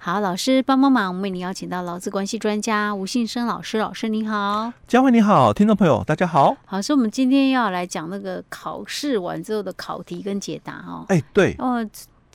[0.00, 6.56] 好，老师帮帮忙，我们为您邀请到劳资关系专家吴信生老师，老师您好，佳慧你好，听众朋友大家好。
[6.64, 11.04] 好，所以我们今天要来讲那个考试完之后的考题跟解答哦。
[11.08, 11.56] 哎，对。
[11.58, 11.84] 哦，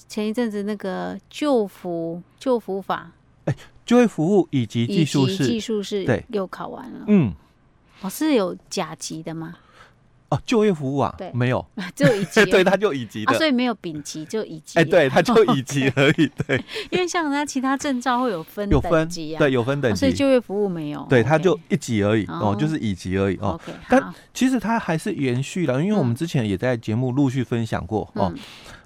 [0.10, 3.10] 前一阵子那个救服救服法，
[3.46, 3.56] 哎，
[3.86, 6.24] 就业服务以及技术是技术是对。
[6.30, 7.34] 又考完了，嗯，
[8.02, 9.56] 哦，是有甲级的吗？
[10.34, 11.64] 哦，就业服务啊，对，没有，
[11.96, 16.58] 只有乙级， 对，他就乙级的，啊、所以没有丙级，就乙级，哎，对， 他就乙级而已，对，
[16.90, 28.34] 因为像人家其他证照会有分有分级啊，对，有分等级，哦、所以就业服务没有，对，他就一级而已，哦，哦，就是乙级而已，哦，okay, 但其实他还是延续了，因为我们之前也在节目陆续分享过，嗯、哦，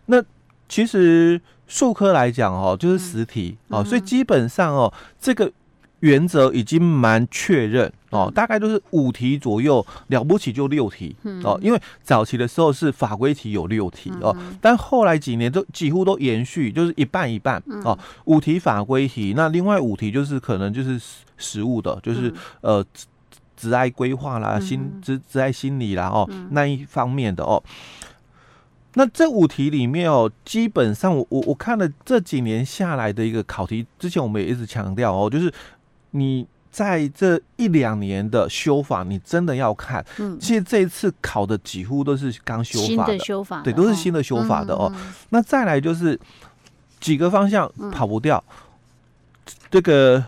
[0.08, 0.22] 那
[0.68, 5.52] 其实数科来讲，哦，就是实题，嗯、哦，所以基本上哦，这个。
[6.02, 11.60] 原则已经蛮确认哦，大概都是五题左右，了不起就六题哦。
[11.60, 17.98] 因为早期的时候是法规题有六题哦，但后来几年都几乎都延续，就是一半一半哦。
[18.26, 21.02] 五题法规题，那另外五题就是可能就是
[21.36, 22.86] 实务的，就是呃
[23.56, 27.62] 职爱规划啦、心职职爱心理啦哦那一方面的哦。
[28.94, 35.52] 那这五题里面哦，基本上我我我看了这几年下来的一个考题，之前我们也一直强调哦，就是。
[36.18, 40.06] 你在这一两年的修法，你真的要看。
[40.18, 44.92] 嗯，其实这一次考的几乎都是刚修法的，新的修法的，对，都是新的修法的哦。
[44.96, 46.20] 嗯、那再来就是
[47.00, 50.24] 几个方向跑不掉，嗯、这个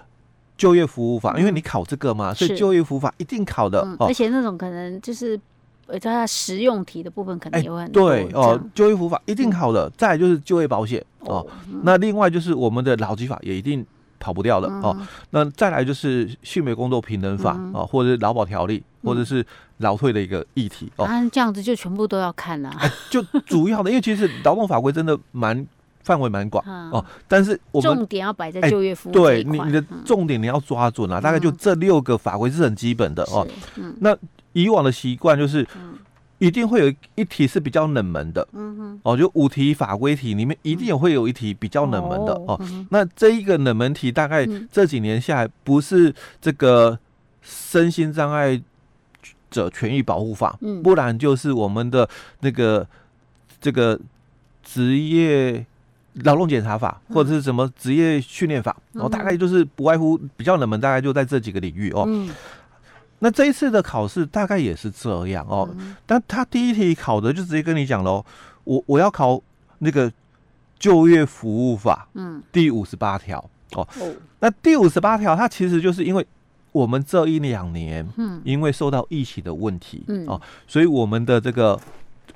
[0.57, 3.81] 就业服务法，嗯、因为你考这个嘛，所以就业服务法一定考的。
[3.81, 5.39] 嗯哦、而且那种可能就是
[5.85, 8.09] 呃，它实用题的部分可能也会很多。
[8.09, 9.87] 对哦，就业服务法一定考的。
[9.87, 13.85] 嗯、再来就是就业保险哦，嗯、那另外就是我们的劳基法也一定。
[14.19, 14.95] 跑不掉的哦，
[15.31, 19.45] 那再来就是性别工作平等法啊，或者是劳保条例，或者是
[19.77, 21.05] 劳退的一个议题哦。
[21.05, 22.71] 啊，这样子就全部都要看了。
[23.09, 25.65] 就主要的，因为其实劳动法规真的蛮
[26.03, 29.13] 范围蛮广哦，但是我们重点要摆在就业服务。
[29.13, 33.47] 对，你你的重点你要抓准啊，大概就这六个法规是很基本的哦。
[33.99, 34.15] 那
[34.53, 35.65] 以往的习惯就是。
[36.39, 42.33] 一定会有一题是比较冷门的，嗯哼，哦，就五题法规题里面一定会有一题比较冷门的。
[42.47, 42.59] 哦。
[42.89, 46.97] 那这一个冷门题大概这几年下来，不是这个
[47.41, 48.61] 身心障碍
[49.51, 52.07] 者权益保护法，嗯，不然就是我们的
[52.39, 52.87] 那个
[53.59, 53.99] 这个
[54.63, 55.65] 职业
[56.23, 62.07] 劳动检查法，或者是什么职业训练法，然后大概就是不外乎比较冷门，大概就在这几个领域哦。
[63.19, 68.25] 那这一次的考试大概也是这样哦，嗯、但他第一题考的就直接跟你讲喽，
[68.63, 69.41] 我我要考
[69.79, 70.11] 那个
[70.79, 73.37] 就业服务法，嗯，第五十八条
[73.73, 73.85] 哦。
[73.99, 76.25] 哦，那第五十八条它其实就是因为
[76.71, 80.25] 我们这一两年，嗯，因为受到疫情的问题，嗯。
[80.25, 81.77] 哦，所以我们的这个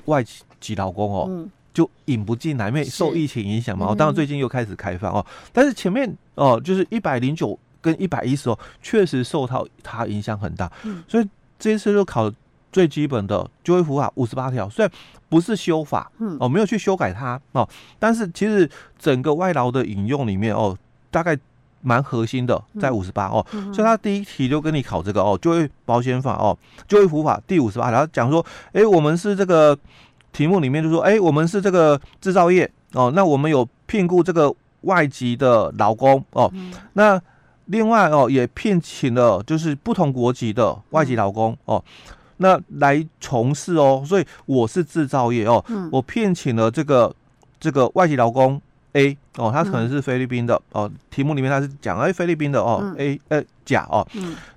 [0.05, 0.21] 外
[0.59, 3.87] 籍劳工哦，嗯、就引不进来，因为受疫情影响嘛。
[3.87, 7.57] 哦，当然最近又开始开放哦，但是前面哦，就是一百零九。
[7.83, 11.29] 跟一百一十哦，确实受到它影响很大，嗯，所以
[11.59, 12.31] 这一次就考
[12.71, 14.91] 最基本的就业服务法五十八条，虽然
[15.29, 17.67] 不是修法，嗯，哦，没有去修改它哦，
[17.99, 18.67] 但是其实
[18.97, 20.75] 整个外劳的引用里面哦，
[21.11, 21.37] 大概
[21.81, 26.57] 蛮核心的，在五十八哦，所以他第一题就跟你考这个哦，就业保险法哦，
[26.87, 29.77] 就业服务法第五十八条讲说，哎，我们是这个
[30.31, 34.51] 题目里面就说，哎，我们是这个制造业哦，那我们有聘雇这个
[34.81, 36.51] 外籍的劳工哦，
[36.93, 37.21] 那。
[37.65, 41.83] 另外哦，也聘请了就是不同国籍的外籍劳工哦，
[42.37, 47.13] 那来从事哦，所以我是制造业哦，我聘请了这个
[47.59, 48.61] 这个外籍劳工
[48.93, 54.05] A 哦，他可能是菲律宾的哦，题目里面他是讲哎菲律宾的哦 A 呃甲哦，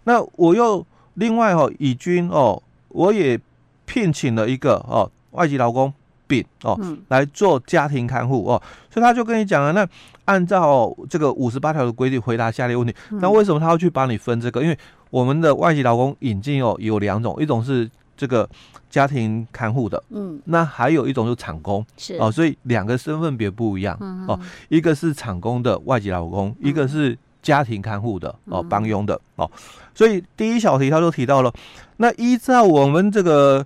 [0.05, 0.85] 那我又
[1.15, 3.41] 另外哦乙军哦，我也
[3.85, 5.93] 聘请了一个哦外籍劳工。
[6.27, 6.79] 病哦，
[7.09, 8.61] 来做家庭看护哦，
[8.91, 9.87] 所以他就跟你讲了，那
[10.25, 12.95] 按照这个五十八条的规定回答下列问题。
[13.21, 14.61] 那为什么他要去帮你分这个？
[14.63, 14.79] 因为
[15.11, 18.49] 我们的外籍劳工引进哦有两种，一种是这个
[18.91, 24.39] 家庭看护的，嗯，那还有一种就是厂工，是哦，所以两个身份别不一样哦，
[24.69, 29.49] 一个是厂工的外籍劳工，一个是家庭看护的哦，帮佣的哦，
[29.95, 31.53] 所以第一小题他就提到了，
[31.99, 33.65] 那依照我们这个。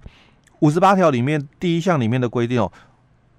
[0.60, 2.72] 五十八条里面第一项里面的规定哦，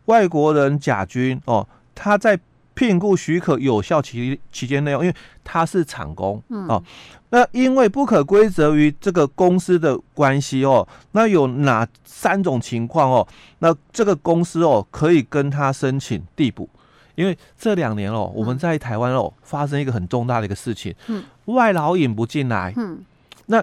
[0.06, 2.40] 外国人甲军哦，他在
[2.74, 5.14] 聘雇许可有效期期间内，因为
[5.44, 6.82] 他是厂工哦，
[7.30, 13.28] 那因为不可归责于这个公司的关系哦，那有哪三种情况哦？
[13.60, 16.68] 那这个公司哦可以跟他申请递补，
[17.16, 20.96] 因为这两年哦，我们在台湾哦发生一个很重大的一个事情，
[21.46, 23.04] 外劳引不进来，嗯。
[23.48, 23.62] 那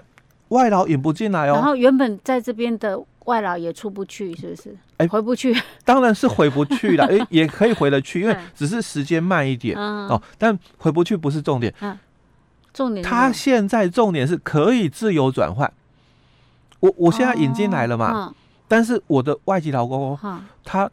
[0.49, 3.03] 外劳引不进来哦，然后原本在这边的。
[3.29, 4.75] 外劳也出不去，是不是？
[4.97, 5.55] 哎，回不去，
[5.85, 7.05] 当然是回不去了。
[7.05, 10.19] 哎， 也可以回得去，因为只是时间慢一点哦。
[10.37, 11.73] 但回不去不是重点，
[12.73, 15.71] 重点他现在重点是可以自由转换。
[16.79, 18.33] 我我现在引进来了嘛，
[18.67, 20.17] 但是我的外籍劳工
[20.65, 20.89] 他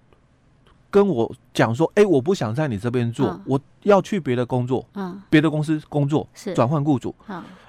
[0.96, 5.20] 跟我讲说，哎，我不想在你这边做，我要去别的工作，嗯。
[5.28, 6.54] 别的公司工作，是。
[6.54, 7.14] 转换雇主。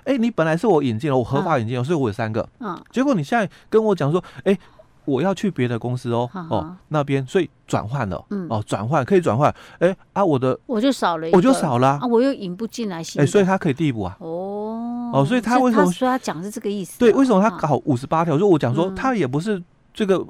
[0.05, 2.47] 哎，你本来是我引进了，我合法引进了，所以我有三个。
[2.59, 4.57] 嗯，结果你现在跟我讲说，哎，
[5.03, 12.07] 我要去别的公司哦，哦那边，所以转换了，嗯，哦转换可以转换，哎啊我的我就少了，我就少了，啊。
[12.07, 14.15] 我又引不进来新，哎，所以他可以递补啊。
[14.21, 15.11] 哦。
[15.13, 16.97] 哦，所以他为什么说他讲是这个意思？
[16.97, 18.37] 对，为什么他搞五十八条？
[18.37, 19.61] 所以我讲说他也不是
[19.93, 20.25] 这个。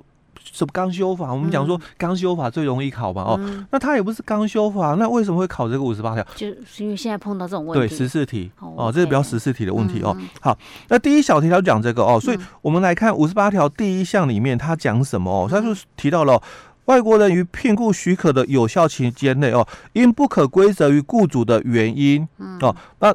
[0.51, 1.33] 什么刚修法？
[1.33, 6.25] 我们讲说刚修法最容易考嘛，哦，那他也不是刚修法，那为什么会考这个五十八条？
[6.35, 7.87] 就是因为现在碰到这种问题。
[7.87, 10.15] 对，十四题哦，这是比较十四题的问题哦。
[10.41, 10.57] 好，
[10.89, 15.47] 那第一小题他就讲这个哦，所以我们来看五十八条第一项里面他讲什么哦？
[15.49, 16.41] 他就提到了
[16.85, 22.27] 外国人于聘雇许可的有效期间内哦，因不可归责于雇主的原因
[22.61, 23.13] 哦，那。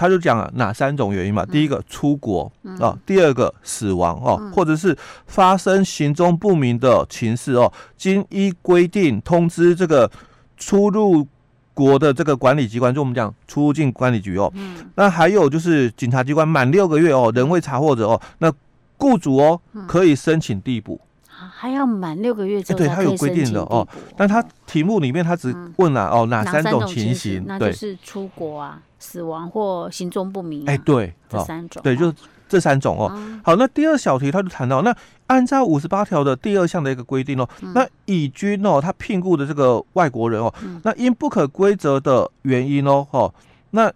[0.00, 1.44] 他就讲了哪三种原因嘛？
[1.44, 10.10] 第一个出国啊，第二个死亡哦，或者是发生行踪不明的情事哦，经依规定通知这个
[10.56, 11.28] 出入
[11.74, 14.50] 国的这个管理机关，就我们讲出入境管理局哦。
[14.94, 18.50] 那还有就是警察机关满六个月哦，仍未查获者哦，那
[18.96, 20.98] 雇主哦可以申请递补。
[21.28, 23.86] 还要满六个月之后，对他有规定的哦。
[24.16, 27.44] 但他题目里面他只问了哦哪三种情形？
[27.46, 28.80] 那就是出国啊。
[29.00, 32.14] 死亡或行踪不明，哎，对，这三种，对，就
[32.48, 33.10] 这三种哦。
[33.42, 34.94] 好，那第二小题他就谈到，那
[35.26, 40.54] 按照五十八条的第二项的一个规定哦，那乙军哦，他聘雇的这个外国人哦，
[40.84, 43.34] 那因不可归责的原因哦，哦，
[43.70, 43.92] 那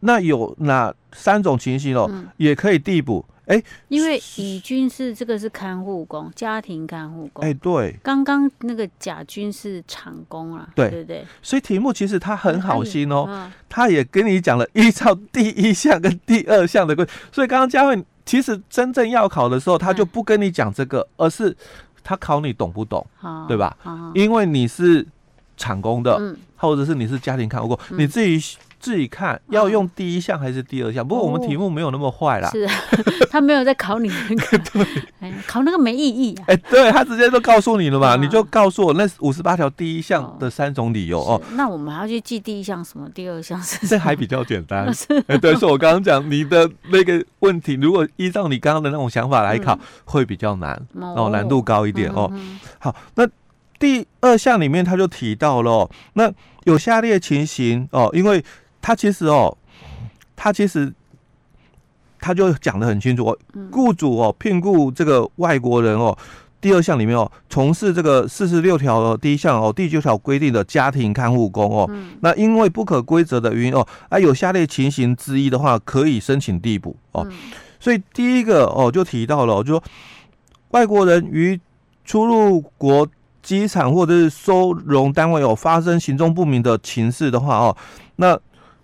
[0.00, 3.24] 那有哪三种情形哦，也可以递补。
[3.48, 7.42] 哎，因为乙军是这个是看护工，家庭看护工。
[7.42, 11.26] 哎，对，刚刚那个甲军是厂工啊，对对对。
[11.42, 17.06] 所以题目其实他很好心哦，他也跟你讲了依照第一项跟第二项的规。
[17.32, 21.56] 所以刚刚佳慧其实真正要考的时候，他就不跟你讲这个，而是
[22.04, 23.06] 他考你懂不懂，
[23.48, 23.74] 对吧？
[24.14, 25.06] 因为你是
[25.56, 28.58] 厂工的，或者是你是家庭看护工，你自己。
[28.80, 31.06] 自己看要用第一项还是第二项？
[31.06, 32.48] 不过我们题目没有那么坏啦。
[32.50, 32.66] 是，
[33.30, 36.38] 他没有在考你那个， 对，考那个没意义。
[36.46, 41.40] 哎，对他直接都告诉你了嘛，你就告诉我那五十八条第一项的三种理由哦。
[41.54, 43.86] 那我们还要去记第一项什么，第二项是？
[43.86, 44.86] 这还比较简单。
[45.26, 52.32] 哎，对，是我刚刚讲你的那个问题，如果依照你刚刚的那种想法来考，会比较难哦，难度高一点哦。
[52.78, 53.28] 好，那
[53.78, 56.32] 第二项里面他就提到了，那
[56.64, 58.44] 有下列情形哦，因为。
[58.88, 59.54] 他其实哦，
[60.34, 60.90] 他其实
[62.18, 63.38] 他就讲的很清楚哦，
[63.70, 66.16] 雇主哦聘雇这个外国人哦，
[66.58, 71.90] 第二项里面哦，从事这个四十六条的第一项哦，第九条规定的家庭看护工哦，
[72.20, 77.28] 那因为不可规则的原因哦，啊有下列情形之一的话，可以申请递补哦。
[77.78, 79.82] 所以第一个哦就提到了，就说
[80.70, 81.60] 外国人于
[82.06, 83.06] 出入国
[83.42, 87.76] 机场或者是收容单位有发生行踪不明的情事的话哦，
[88.16, 88.38] 那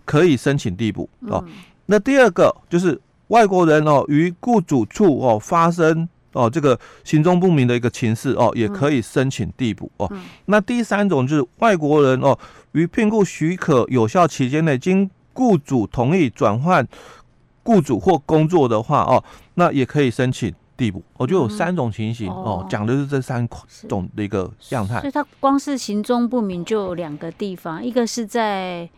[0.04, 1.44] 可以申请递补哦。
[1.86, 2.98] 那第二个就是
[3.28, 10.10] 外国人哦，于雇主处哦发生哦这个行踪不明的一个情事哦，也可以申请递补哦。
[10.46, 12.38] 那第三种就是外国人哦，
[12.72, 16.86] 于聘雇许可有效期间内，经雇主同意转换
[17.62, 19.22] 雇主或工作的话哦，
[19.54, 21.02] 那也可以申请地补。
[21.18, 23.46] 我就有三种情形哦，讲的是这三
[23.88, 25.00] 种的一个样态。
[25.00, 28.88] 所以它光是行踪不明就有两个地方，一个是在。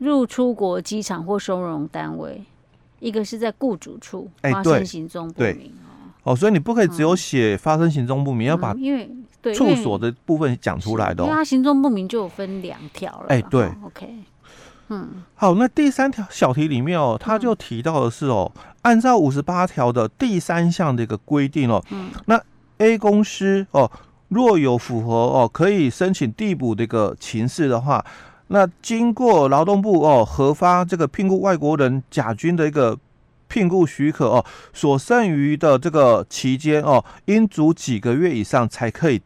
[0.00, 2.42] 入出国机场或收容单位，
[3.00, 5.72] 一个是在雇主处发生行踪不明
[6.22, 9.10] 哦，所以你不可以只有写发生行踪不明，要把因为
[9.54, 13.26] 处所的部分讲出来的，因为它行踪不明就有分两条了。
[13.28, 14.08] 哎，对，OK，
[14.88, 22.42] 嗯，好，那第三条小题里面哦，他就提到的是哦，按照五十八条的第三项的一个规定哦，嗯，那
[22.78, 23.90] A 公司哦，
[24.28, 28.02] 若有符合哦可以申请递补的一个情事的话。
[28.52, 32.98] 那经过劳动部哦核发这个聘雇外国人甲军的一个
[33.46, 39.22] 聘雇许可哦，所剩余的这个期间哦，应足几个月以上才可以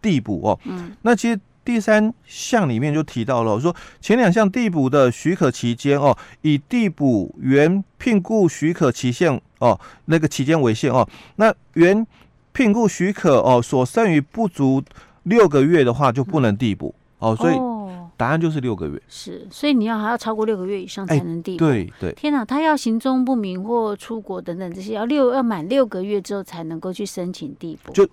[0.00, 0.60] 递补哦。
[0.64, 11.08] 嗯，那其实第三项里面就提到了，说前两项递补的许可期间哦，以递补原聘雇许可期限哦那个期间为限哦。
[11.36, 12.06] 那原
[12.52, 14.80] 聘雇许可哦所剩余不足
[15.24, 17.34] 六个月的话，就不能递补哦。
[17.34, 17.73] 所以。
[18.16, 19.02] 答案就是六个月。
[19.08, 21.58] 是，所以你要还要超过六个月以上才能递补。
[21.58, 22.12] 对对。
[22.12, 27.92] 天哪，他要行踪不明或出国等等这些，要六要满六个月之后才能够去申请递补。
[27.92, 28.08] 就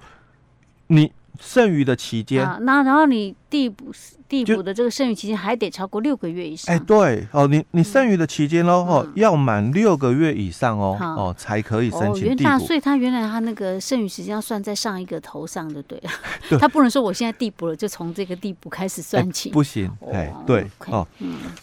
[0.87, 1.11] 你。
[1.39, 3.91] 剩余的期间，那然后你递补
[4.27, 6.75] 递补的这个剩余期间还得超过六个月以上。
[6.75, 12.59] 哎，对哦，你你剩余的期间喽，哦，要满六个月以上哦，哦才可以申请递补。
[12.59, 16.11] 所以他原来他那个剩余时间要算在上一个头上的，对了，
[16.59, 19.91] 他不能说我现在递补了就从这个递补开始算起，不行。
[20.11, 21.07] 哎，对哦，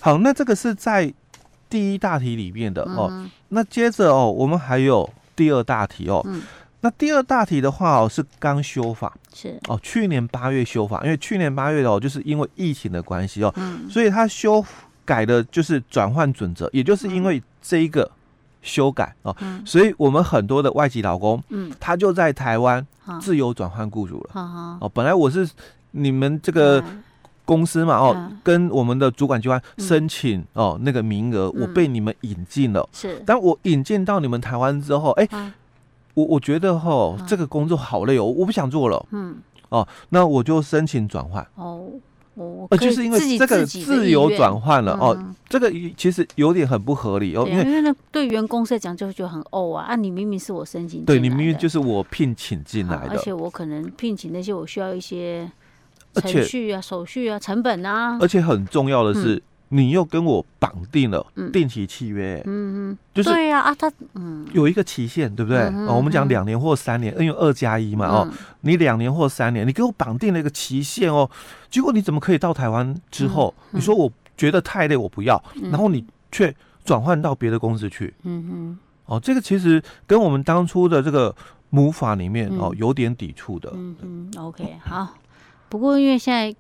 [0.01, 1.13] 好，那这个是在
[1.71, 6.27] 第一大题里面的哦，那接着哦，我们还有第二大题哦。
[6.81, 9.59] 那第二大题的话哦，是刚修法，是。
[9.67, 14.65] 哦，去年八月修法，因为去年八月哦，就是因为疫情的关系哦，嗯，所以他修
[15.05, 18.09] 改的就是转换准则，也就是因为这一个
[18.63, 22.87] 修改哦，嗯，所以我们很多的外籍劳工，嗯，他就在台湾
[23.21, 25.51] 自由转换雇主了，嗯，哦，本来我是
[25.91, 26.85] 你们这个
[27.45, 35.29] 公司嘛，哦，跟我们的主管机关申请哦那个名额，我被你们引进了，是，但我引进到你们台湾之后，哎。
[36.19, 39.07] 我我觉得哈，这个工作好累哦，我不想做了。
[39.13, 39.37] 嗯，
[39.69, 41.47] 哦，那我就申请转换。
[41.55, 41.87] 哦，
[42.35, 45.17] 哦，就是因为这个自由转换了哦，
[45.49, 49.95] 这个其实有点很不合理哦，因为因为那对员工来讲就会觉得很哦啊啊！
[49.95, 55.49] 你明明是我申请，对你明明就是我聘请进来的，而且我可能聘请那些我需要一些
[56.15, 59.41] 程序啊、手续啊、成本啊，而且很重要的是。
[59.71, 64.47] 你又跟我绑定了定期契约，嗯嗯，就是对呀啊，他嗯。
[64.53, 65.61] 有一个期限，对不对？
[65.87, 68.31] 哦，我们讲两年或三年，因为二加一嘛，哦，
[68.63, 71.31] 你两年或三年，你给我绑定了一个期限哦，
[71.71, 81.35] 结果你怎么可以到台湾之后，你说我觉得太累，我不要，然后你却转换到别的公司去，嗯嗯，哦，这个其实跟我们当初的这个
[81.69, 85.15] 母法里面哦有点抵触的，嗯嗯，OK，好，
[85.69, 86.57] 不过因为现在。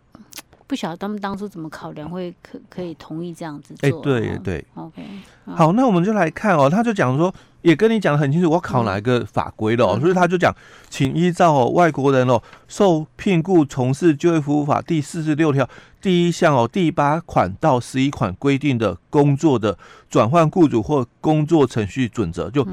[0.68, 3.88] 不晓得他们当初怎么考量，会可可以同意这样子做？
[3.88, 5.02] 哎，对对，OK。
[5.46, 10.54] 好，那我们就来看哦，他就讲说，也跟你讲的很清楚，我考哪一个法规了哦，所以他就讲，
[10.90, 15.66] 请依照哦外国人哦受聘雇从事就业服务法第四十六条
[16.02, 19.78] 第一项哦第八款到十一款规定的工作的
[20.10, 22.68] 转换雇主或工作程序准则，就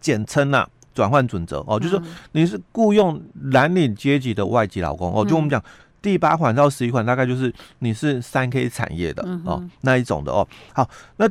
[0.00, 5.62] 简称呐转换准则哦，就是说你是雇佣蓝领阶级的外籍劳工哦，就我们讲。
[6.02, 10.46] 第八款到十一款，大概就是你是三 K 产业的、嗯、哦，那一种的哦。
[10.72, 11.28] 好，那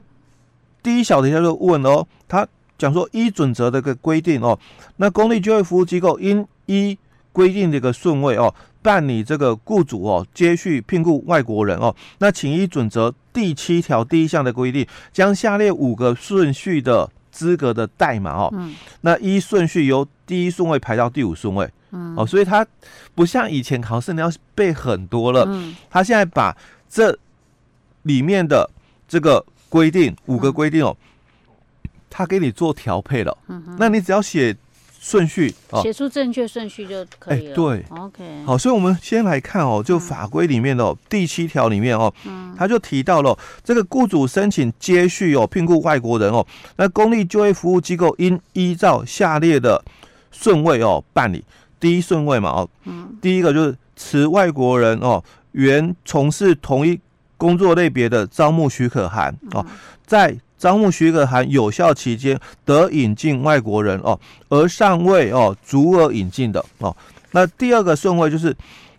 [0.82, 2.48] 第一小题他就问哦，他
[2.78, 4.58] 讲说一准则的个规定哦，
[4.98, 6.98] 那公立就业服务机构应依
[7.32, 21.70] 规定的一个顺位哦，办理这个雇主哦接续聘雇外国人哦，那请依准则第七条第一项的规定，将下列五个顺序的资格的代码哦，嗯、那一顺序由第一顺位排到第五顺位。
[21.92, 22.66] 嗯，哦，所以他
[23.16, 26.56] 不像以前考试你要背很多了，嗯，他现在把
[26.90, 27.18] 这
[28.04, 28.70] 里面的
[29.08, 30.96] 这个规定五个规定哦，
[32.10, 33.38] 他给你做调配了，
[33.78, 34.56] 那你只要写
[35.02, 37.56] 顺序，写出正确顺序就可以了。
[37.56, 49.82] 对，OK，好，所以我们先来看哦，就法规里面的第七条里面哦，嗯，他就提到了这个雇主申请接续哦聘雇外国人哦，那公立就业服务机构应依照下列的
[50.32, 51.44] 顺位哦办理。
[51.80, 57.00] 第一顺位嘛，哦，嗯，第一个就是持外国人哦，原从事同一
[57.38, 59.66] 工作类别的招募许可函哦，
[60.06, 64.20] 在招募许可函有效期间得引进外国人哦，
[64.50, 66.96] 而尚未哦足额引进的哦。
[67.32, 68.54] 那第二个顺位就是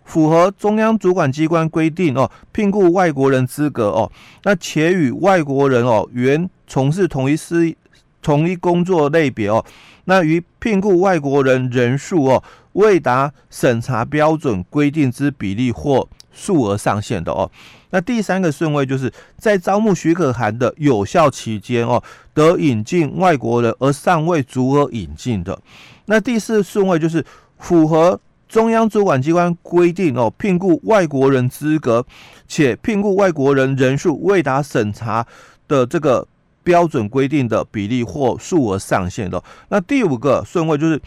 [0.05, 4.11] 符合中央主管机关规定哦，聘雇外国人资格哦，
[4.43, 7.75] 那且与外国人哦原从事同一事
[8.23, 9.63] 同一工作类别哦，
[10.05, 12.43] 那于聘雇外国人人数哦。
[12.73, 17.51] 未达审查标准规定之比例或数额上限的哦，
[17.89, 22.01] 那第三个顺位就是在招募许可函的有效期间哦，
[22.33, 25.59] 得引进外国人而尚未足额引进的。
[26.05, 27.25] 那第四顺位就是
[27.57, 32.05] 符合中央主管机关规定哦，聘雇外国人资格
[32.47, 35.27] 且聘雇外国人人数未达审查
[35.67, 36.25] 的这个
[36.63, 39.43] 标准规定的比例或数额上限的。
[39.67, 41.01] 那第五个顺位就是。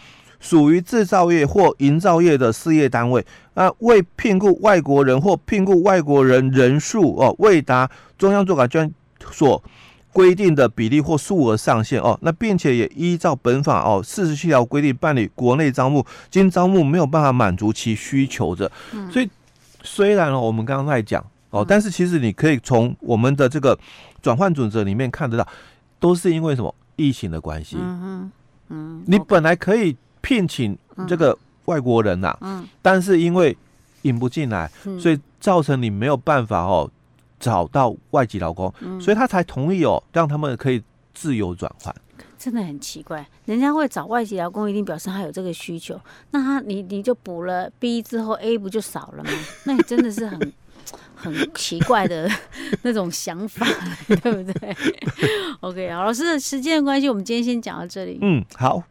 [0.45, 3.25] 属于制造业或营造业的事业单位，
[3.55, 8.93] 那未聘雇外国人或聘雇外国人人数哦，未达中央主管机关
[9.31, 9.63] 所
[10.13, 19.27] 规定的比例或数额上限哦，那并且也依照本法哦四十七条规定办理国内招募，经招募没有办法满足其需求的，嗯、所以
[19.81, 23.75] 虽然哦我们刚刚在讲哦，但是其实你可以从我们的这个
[24.21, 25.47] 转换准则里面看得到，
[25.99, 26.73] 都是因为什么？
[26.97, 28.31] 疫情的关系，嗯嗯，
[28.69, 29.97] 嗯你本来可以。
[30.25, 30.75] 聘请
[31.07, 33.55] 这个外国人呐、啊，嗯，但是因为
[34.01, 36.89] 引不进来，嗯、所以造成你没有办法哦
[37.39, 40.81] 找到外籍劳工，嗯、所以他才同意哦让他们可以
[41.13, 41.93] 自由转换。
[42.39, 45.99] 真的很奇怪，人家会找外籍劳工，一定表示他有这个需求。
[46.31, 49.29] 那他你你就补了 B 之后，A 不就少了吗？
[49.65, 50.53] 那你真的是很
[51.15, 52.27] 很奇怪的
[52.81, 53.65] 那种想法，
[54.07, 54.75] 对不对
[55.61, 58.17] ？OK，好，老师的时间的关系，我们今天先讲到这里。
[58.21, 58.81] 嗯，好。